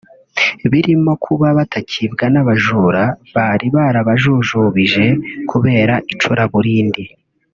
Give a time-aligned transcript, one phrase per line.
[0.71, 3.03] birimo kuba batakibwa n’abajura
[3.35, 5.05] bari barabajujubije
[5.51, 7.03] kubera icuraburindi